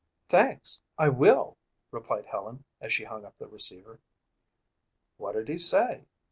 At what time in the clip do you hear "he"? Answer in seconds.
5.47-5.59